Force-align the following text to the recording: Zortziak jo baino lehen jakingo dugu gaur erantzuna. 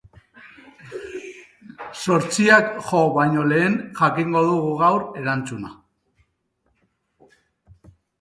Zortziak 2.03 2.71
jo 2.87 3.01
baino 3.17 3.43
lehen 3.51 3.75
jakingo 3.99 4.41
dugu 4.47 4.71
gaur 4.79 5.05
erantzuna. 5.21 5.71